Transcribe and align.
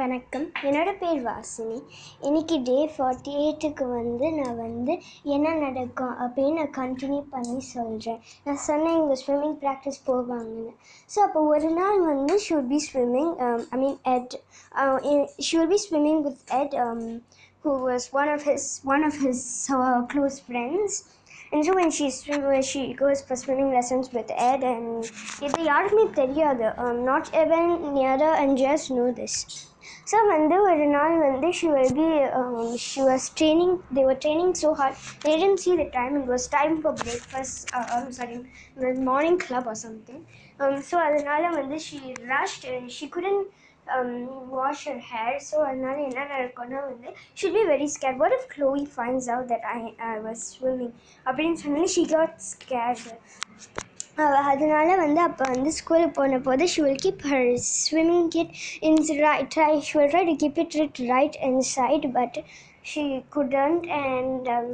வணக்கம். 0.00 0.44
என்னோடய 0.68 0.92
பேர் 1.00 1.20
வாசினி. 1.26 1.76
இன்னைக்கு 2.26 2.56
டே 2.68 2.76
ஃபார்ட்டி 2.94 3.32
எயிட்டுக்கு 3.42 3.84
வந்து 3.98 4.26
நான் 4.38 4.56
வந்து 4.62 4.94
என்ன 5.34 5.52
நடக்கும் 5.64 6.14
அப்படின்னு 6.24 6.58
நான் 6.60 6.72
கண்டினியூ 6.78 7.20
பண்ணி 7.34 7.58
சொல்கிறேன் 7.66 8.18
நான் 8.44 8.60
சொன்னேன் 8.68 8.96
இங்கே 9.00 9.16
ஸ்விம்மிங் 9.22 9.56
ப்ராக்டிஸ் 9.64 10.00
போவாங்கன்னு. 10.08 10.72
ஸோ 11.14 11.20
அப்போ 11.26 11.42
ஒரு 11.52 11.70
நாள் 11.80 12.00
வந்து 12.10 12.36
should 12.46 12.70
be 12.72 12.80
swimming 12.88 13.32
I 13.74 13.78
mean 13.84 13.98
Ed 14.14 14.34
should 15.48 15.72
be 15.74 15.78
swimming 15.86 16.22
with 16.26 16.42
Ed 16.60 16.74
who 17.64 17.74
was 17.88 18.06
one 18.20 18.32
of 18.36 18.46
his 18.50 18.68
one 18.94 19.04
of 19.10 19.20
his 19.26 19.46
close 20.14 20.38
friends 20.48 20.98
and 21.54 21.64
so 21.64 21.72
when 21.72 21.90
she 21.90 22.06
when 22.52 22.62
she 22.62 22.80
goes 22.94 23.22
for 23.22 23.36
swimming 23.36 23.72
lessons 23.72 24.08
with 24.12 24.30
Ed 24.46 24.62
and 24.72 24.88
இது 25.46 25.60
யாருக்குமே 25.70 26.06
தெரியாது 26.18 26.66
not 27.10 27.30
even 27.42 27.70
even 27.90 28.24
and 28.40 28.42
and 28.42 28.58
know 28.64 28.96
know 28.96 29.10
this 29.20 29.36
so 30.10 30.18
வந்து 30.32 30.56
ஒரு 30.68 30.86
நாள் 30.94 31.14
வந்து 31.24 31.48
she 31.58 31.66
will 31.74 31.90
be 31.98 32.08
she 32.32 32.74
she 32.86 33.02
was 33.10 33.24
they 33.96 34.02
were 34.08 34.20
training 34.24 34.54
so 34.62 34.70
hard 34.80 34.98
hard 35.00 35.22
they 35.24 35.34
didn't 35.42 35.60
see 35.64 35.74
the 35.82 35.88
time 35.98 36.14
it 36.20 36.26
was 36.34 36.44
time 36.58 36.74
for 36.84 36.92
breakfast 37.04 37.70
uh, 37.78 37.86
I'm 37.96 38.10
sorry 38.18 38.38
it 38.40 38.98
அதனால 41.06 41.44
வந்து 41.60 41.78
she 41.86 42.00
rushed 42.34 42.66
she 42.70 42.88
she 42.96 43.08
couldn't 43.14 43.44
um, 43.95 44.11
wash 44.57 44.81
her 44.89 44.99
hair 45.11 45.33
so 45.49 45.57
அதனால 45.69 45.95
என்ன 46.09 46.25
நடக்கும்னா 46.33 46.81
வந்து 46.89 47.11
she'll 47.37 47.55
be 47.59 47.63
very 47.73 47.87
scared 47.95 48.17
what 48.23 48.33
if 48.37 48.43
Chloe 48.53 48.85
finds 48.97 49.27
out 49.35 49.45
that 49.53 49.63
I, 49.77 49.81
I 50.11 50.19
was 50.27 50.39
swimming 50.55 50.93
அப்படின்னு 51.27 51.61
சொன்னோன்னே 51.63 51.91
she 51.95 52.03
got 52.17 52.33
scared 52.51 53.05
அவ 54.23 54.37
அதனால 54.51 54.87
வந்து 55.03 55.21
அப்போ 55.27 55.43
வந்து 55.55 55.71
ஸ்கூலுக்கு 55.79 56.15
போன 56.19 56.39
போது 56.47 56.63
she 56.71 56.79
will 56.85 56.99
keep 57.05 57.19
her 57.31 57.43
swimming 57.83 58.25
kit 58.35 58.49
in 58.87 58.95
right 59.25 59.45
try 59.55 59.71
she 59.87 59.93
will 59.97 60.11
try 60.15 60.23
to 60.31 60.35
keep 60.41 60.57
it 60.63 60.73
right, 60.79 60.99
right 61.13 61.35
inside 61.49 62.05
but 62.17 62.35
she 62.91 63.03
couldn't 63.35 63.83
and 64.03 64.43
um, 64.57 64.69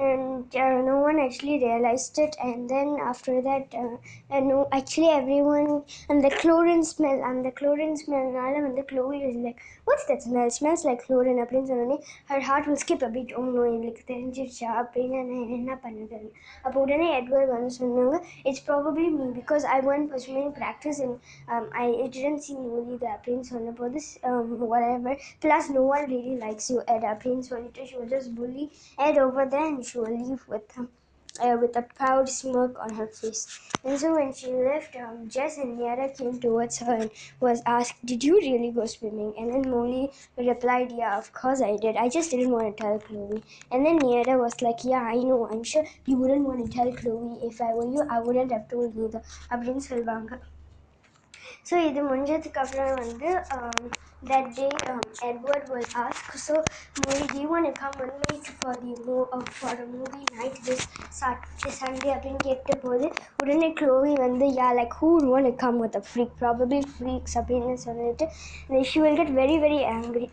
and 0.00 0.56
uh, 0.56 0.80
no 0.80 0.96
one 0.98 1.18
actually 1.20 1.58
realized 1.62 2.18
it 2.18 2.34
and 2.42 2.70
then 2.70 2.96
after 3.02 3.42
that 3.42 3.66
uh, 3.74 3.96
and 4.30 4.48
no 4.48 4.66
actually 4.72 5.10
everyone 5.10 5.82
and 6.08 6.24
the 6.24 6.30
chlorine 6.40 6.82
smell 6.82 7.22
and 7.22 7.44
the 7.44 7.50
chlorine 7.50 7.96
smell 8.02 8.32
nala 8.36 8.62
when 8.64 8.74
the 8.74 8.82
chloe 8.82 9.18
is 9.28 9.36
like 9.36 9.60
what's 9.84 10.06
that 10.06 10.22
smell 10.22 10.48
smells 10.58 10.84
like 10.88 11.02
chlorine 11.06 11.40
அப்படின்னு 11.42 11.70
சொன்னோடனே 11.72 11.98
her 12.30 12.40
heart 12.48 12.64
will 12.68 12.80
skip 12.84 13.02
a 13.08 13.10
bit 13.16 13.28
oh 13.40 13.44
no 13.56 13.62
எங்களுக்கு 13.72 14.04
தெரிஞ்சிருச்சா 14.12 14.70
அப்படின்னு 14.82 15.20
நான் 15.32 15.52
என்ன 15.58 15.76
பண்ணுறது 15.84 16.30
அப்போ 16.64 16.76
உடனே 16.84 17.08
Edward 17.18 17.52
வந்து 17.56 17.70
சொன்னாங்க 17.78 18.16
it's 18.48 18.64
probably 18.70 19.06
me 19.18 19.28
because 19.40 19.66
I 19.74 19.78
went 19.90 20.08
for 20.12 20.20
swimming 20.24 20.52
practice 20.60 20.98
and 21.06 21.14
um, 21.54 21.66
I 21.82 21.88
it 22.04 22.10
didn't 22.16 22.42
see 22.46 22.56
Noli 22.62 22.96
the 23.02 23.10
அப்படின்னு 23.14 23.46
சொன்னபோது 23.52 24.00
um, 24.30 24.48
whatever 24.72 25.14
plus 25.44 25.66
no 25.78 25.84
one 25.94 26.06
really 26.14 26.36
likes 26.46 26.66
you 26.72 26.80
Ed 26.96 27.06
அப்படின்னு 27.12 27.46
சொல்லிட்டு 27.52 27.86
she 27.90 27.96
will 28.00 28.10
just 28.16 28.30
bully 28.40 28.66
Ed 29.08 29.18
over 29.26 29.44
there 29.54 29.68
and 29.72 29.83
she 29.88 29.98
will 29.98 30.16
leave 30.22 30.42
with 30.48 30.66
him 30.76 30.86
uh, 31.44 31.56
with 31.62 31.74
a 31.76 31.82
proud 31.98 32.28
smirk 32.28 32.74
on 32.84 32.90
her 32.94 33.06
face. 33.06 33.42
And 33.84 33.98
so 34.00 34.08
when 34.16 34.32
she 34.38 34.48
left, 34.48 34.96
um, 34.96 35.28
Jess 35.28 35.58
and 35.58 35.78
Niara 35.78 36.08
came 36.18 36.38
towards 36.44 36.78
her 36.78 36.94
and 36.94 37.10
was 37.40 37.62
asked, 37.66 37.94
Did 38.04 38.24
you 38.28 38.34
really 38.46 38.70
go 38.78 38.84
swimming? 38.86 39.32
And 39.38 39.48
then 39.52 39.70
Molly 39.70 40.10
replied, 40.36 40.92
Yeah, 41.00 41.16
of 41.22 41.32
course 41.32 41.62
I 41.62 41.76
did. 41.76 41.96
I 41.96 42.08
just 42.08 42.30
didn't 42.32 42.50
want 42.50 42.66
to 42.76 42.82
tell 42.82 42.98
Chloe. 42.98 43.42
And 43.72 43.86
then 43.86 43.96
Niara 43.96 44.36
was 44.38 44.60
like, 44.60 44.80
Yeah, 44.84 45.04
I 45.14 45.16
know. 45.16 45.40
I'm 45.50 45.64
sure 45.72 45.84
you 46.06 46.16
wouldn't 46.16 46.46
want 46.50 46.60
to 46.64 46.70
tell 46.76 46.90
Chloe. 46.92 47.38
If 47.50 47.60
I 47.60 47.72
were 47.74 47.90
you, 47.96 48.02
I 48.10 48.20
wouldn't 48.20 48.52
have 48.56 48.66
told 48.74 48.92
either. 49.04 49.22
அப்படின்னு 49.52 49.84
சொல்லுவாங்க 49.90 50.32
so 51.68 51.76
இது 51.88 52.00
முடிஞ்சதுக்கு 52.10 52.60
அப்புறம் 52.62 53.00
வந்து 53.04 53.30
that 54.24 54.54
day 54.54 54.70
um, 54.90 55.00
Edward 55.22 55.62
will 55.68 55.86
ask 55.96 56.32
so 56.46 56.54
Molly 56.98 57.26
do 57.28 57.38
you 57.40 57.48
want 57.48 57.66
to 57.66 57.72
come 57.82 57.94
with 57.98 58.12
me 58.24 58.34
for 58.60 58.74
the 58.74 58.92
mo- 59.06 59.28
uh, 59.32 59.42
for 59.58 59.72
a 59.84 59.86
movie 59.86 60.26
night 60.38 60.58
this 60.68 60.82
Saturday 61.20 61.72
Sunday 61.80 62.10
அப்படின்னு 62.14 62.42
கேட்ட 62.48 62.74
போது 62.84 63.06
உடனே 63.42 63.70
க்ளோவி 63.80 64.12
வந்து 64.26 64.48
yeah 64.60 64.68
like 64.78 64.96
who 65.00 65.10
would 65.14 65.28
want 65.34 65.48
to 65.50 65.54
come 65.64 65.78
with 65.84 65.96
a 66.02 66.04
freak 66.12 66.32
probably 66.42 66.80
freaks 66.96 67.34
அப்படின்னு 67.40 67.76
சொல்லிட்டு 67.86 68.26
she 68.90 69.00
will 69.04 69.18
get 69.22 69.30
very 69.42 69.58
very 69.66 69.82
angry 69.96 70.28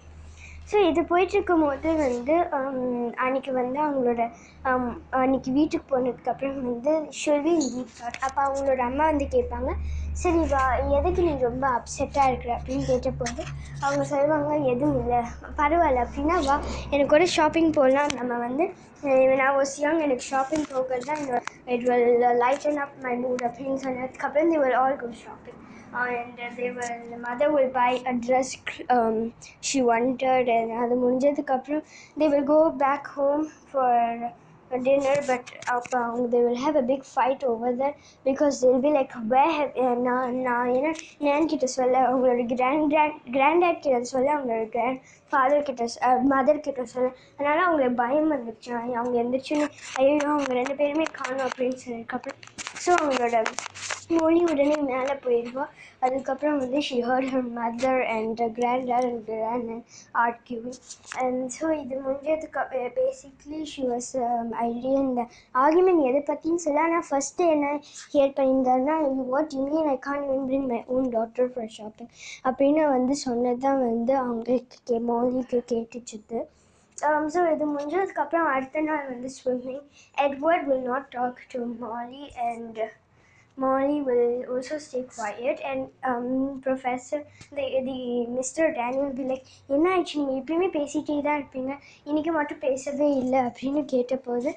So 0.69 0.77
இது 0.89 1.01
போயிட்டுருக்கும் 1.03 1.63
போது 1.63 1.91
வந்து 1.99 2.35
um, 2.59 2.77
அன்னைக்கு 3.23 3.53
வந்து 3.53 3.79
அவங்களோட 3.81 4.23
um, 4.65 4.85
அன்னைக்கு 5.21 5.51
வீட்டுக்கு 5.53 5.87
போனதுக்கப்புறம் 5.89 6.61
வந்து 6.63 6.93
ஷெல்வி 7.21 7.55
வி 7.65 7.83
அப்போ 8.21 8.41
அவங்களோட 8.45 8.81
அம்மா 8.87 9.05
வந்து 9.05 9.27
கேட்பாங்க 9.35 9.73
சரி 10.15 10.43
வா 10.49 10.63
எதுக்கு 10.97 11.21
நீ 11.23 11.33
ரொம்ப 11.41 11.65
அப்செட்டாக 11.77 12.31
இருக்கிற? 12.31 12.53
அப்படின்னு 12.57 12.85
கேட்டபோது 12.87 13.43
அவங்க 13.81 14.03
சொல்லுவாங்க 14.05 14.51
எதுவும் 14.73 14.99
இல்லை 15.01 15.21
பரவாயில்ல 15.57 16.05
அப்படின்னா 16.05 16.39
வா 16.47 16.57
எனக்கு 16.91 17.13
கூட 17.15 17.27
ஷாப்பிங் 17.35 17.71
போகலாம் 17.73 18.13
நம்ம 18.19 18.39
வந்து 18.39 18.67
நான் 19.39 19.55
வாஸ் 19.55 19.77
யங் 19.81 20.01
எனக்கு 20.01 20.25
ஷாப்பிங் 20.25 20.67
போகிறது 20.69 21.07
தான் 21.07 21.23
it 21.69 21.87
will 21.89 22.27
lighten 22.43 22.81
up 22.85 22.97
my 23.03 23.15
mood 23.19 23.45
அப்படின்னு 23.49 23.81
சொன்னதுக்கப்புறம் 23.85 24.53
they 24.53 24.59
will 24.59 24.79
all 24.79 24.99
go 24.99 25.11
shopping 25.23 25.61
and 25.95 26.39
they 26.57 26.71
will 26.71 27.11
the 27.11 27.19
mother 27.19 27.53
will 27.53 27.71
buy 27.71 28.01
a 28.07 28.15
dress 28.15 28.57
um, 28.91 29.17
she 29.61 29.83
wanted 29.83 30.49
and 30.49 30.71
அது 30.83 30.95
முடிஞ்சதுக்கப்புறம் 31.03 31.85
they 32.17 32.29
will 32.29 32.47
go 32.55 32.71
back 32.85 33.07
home 33.19 33.45
for 33.73 33.91
dinner 34.71 35.17
but 35.29 35.47
அப்போ 35.75 35.97
அவங்க 36.05 36.27
they 36.35 36.43
will 36.45 36.57
have 36.57 36.77
a 36.77 36.85
big 36.91 37.03
fight 37.15 37.41
over 37.45 37.71
there 37.81 37.95
because 38.29 38.55
they'll 38.61 38.81
be 38.81 38.93
like 38.99 39.13
where 39.33 39.51
have 39.59 39.73
நான் 40.07 40.37
நான் 40.47 40.71
ஏன்னா 40.77 40.93
நேன் 41.27 41.51
கிட்ட 41.53 41.67
சொல்ல 41.77 41.97
அவங்களோட 42.09 42.45
கிராண்ட் 42.55 42.87
கிராண்ட் 42.93 43.19
கிராண்ட் 43.37 43.63
டேட் 43.65 43.83
கிட்ட 43.87 44.01
சொல்ல 44.15 44.31
அவங்களோட 44.37 44.65
கிராண்ட் 44.77 45.01
ஃபாதர் 45.33 45.67
கிட்ட 45.69 45.85
மதர் 46.33 46.65
கிட்ட 46.69 46.85
சொல்ல. 46.95 47.09
அதனால் 47.37 47.65
அவங்களுக்கு 47.67 48.01
பயம் 48.03 48.33
வந்துருச்சு. 48.35 48.73
அவங்க 49.01 49.15
எந்திரிச்சுன்னு 49.25 49.69
ஐயோ 50.01 50.17
அவங்க 50.35 50.53
ரெண்டு 50.61 50.77
பேருமே 50.81 51.07
காணும் 51.21 51.47
அப்படின்னு 51.49 51.79
சொல்லியிருக்கப்புறம் 51.85 52.41
ஸோ 52.85 52.91
அவங்களோட 53.01 53.37
மொழி 54.11 54.41
உடனே 54.45 54.77
மேலே 54.83 55.15
போயிடுவா. 55.25 55.65
அதுக்கப்புறம் 56.01 56.59
வந்து 56.59 56.81
she 56.81 56.97
hurt 57.01 57.29
her 57.33 57.49
mother 57.59 58.01
and 58.15 58.41
grand 58.53 58.91
and 58.91 59.21
grand 59.25 59.71
and 59.71 59.85
art 60.23 60.41
queue 60.45 60.61
and 61.25 61.43
so 61.57 61.67
இது 61.83 61.97
முடிஞ்சதுக்கு 62.07 62.87
பேசிக்லி 62.97 63.61
ஷி 63.65 63.83
வாஸ் 63.87 64.11
ஐடியா 64.67 64.95
இந்த 65.01 65.25
ஆர்குமெண்ட் 65.55 66.07
எதை 66.09 66.23
பற்றின்னு 66.31 66.65
சொல்ல 66.67 66.81
ஆனால் 66.81 67.07
ஃபஸ்ட்டு 67.11 67.49
என்ன 67.49 67.75
hear 68.15 68.37
பண்ணியிருந்தாருன்னா 68.39 68.97
what 69.33 69.55
you 69.55 69.67
mean 69.75 69.91
I 69.91 69.99
can 69.99 70.25
even 70.25 70.49
bring 70.49 70.67
my 70.67 70.81
own 70.87 71.09
doctor 71.11 71.53
for 71.55 71.69
shopping 71.69 72.11
அப்படின்னு 72.45 72.89
வந்து 72.89 73.17
சொன்னது 73.17 73.59
தான் 73.59 73.81
வந்து 73.81 74.17
அவங்களுக்கு 74.17 74.79
கே 74.85 74.99
மௌலிக்கு 75.13 75.61
கேட்டுச்சுது. 75.73 76.41
Um, 76.99 77.25
so 77.31 77.41
இது 77.53 77.65
முடிஞ்சதுக்கப்புறம் 77.67 78.49
அடுத்த 78.55 78.81
நாள் 78.81 79.07
வந்து 79.09 79.29
swimming 79.37 79.85
Edward 80.15 80.67
will 80.67 80.85
not 80.85 81.09
talk 81.11 81.41
to 81.53 81.61
Molly 81.81 82.25
and 82.49 82.79
Molly 83.57 84.01
will 84.01 84.45
also 84.47 84.79
stay 84.79 85.05
quiet 85.05 85.61
and 85.63 85.89
um, 86.03 86.61
Professor 86.61 87.23
the, 87.51 87.65
the 87.81 88.27
Mr. 88.31 88.75
Daniel 88.75 89.05
will 89.05 89.13
be 89.15 89.25
like 89.25 89.45
என்ன 89.69 89.87
ஆயிடுச்சு 89.93 90.19
நீங்கள் 90.19 90.39
எப்பயுமே 90.41 90.69
பேசிகிட்டே 90.77 91.17
தான் 91.21 91.39
இருப்பீங்க. 91.41 91.73
இன்றைக்கி 92.09 92.31
மட்டும் 92.31 92.63
பேசவே 92.65 93.09
இல்லை 93.23 93.41
அப்படின்னு 93.49 93.83
கேட்டபோது 93.93 94.51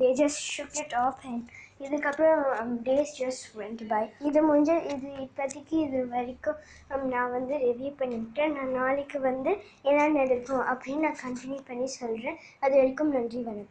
they 0.00 0.10
just 0.20 0.42
shook 0.54 0.78
it 0.82 0.96
off 1.02 1.22
and 1.30 1.44
இதுக்கப்புறம் 1.84 2.72
டேஸ் 2.86 3.12
ஜஸ்ட் 3.20 3.46
வெண்ட் 3.60 3.82
பை 3.92 4.02
இது 4.28 4.40
முடிஞ்ச 4.48 4.72
இது 4.92 5.08
இப்போதைக்கு 5.26 5.76
இது 5.86 6.00
வரைக்கும் 6.14 6.58
um, 6.92 7.04
நான் 7.14 7.34
வந்து 7.36 7.54
ரிவ்யூ 7.64 7.92
பண்ணிவிட்டேன் 8.00 8.54
நான் 8.56 8.76
நாளைக்கு 8.80 9.20
வந்து 9.28 9.52
என்ன 9.88 10.08
நடக்கும் 10.18 10.64
அப்படின்னு 10.72 11.06
நான் 11.08 11.22
கண்டினியூ 11.24 11.60
பண்ணி 11.70 11.88
சொல்கிறேன் 12.00 12.40
அது 12.64 12.74
வரைக்கும் 12.80 13.14
நன்றி 13.16 13.42
வணக்கம். 13.42 13.70